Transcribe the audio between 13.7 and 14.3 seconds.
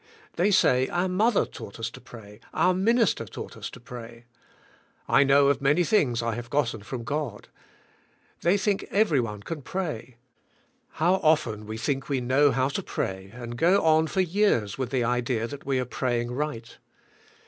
on for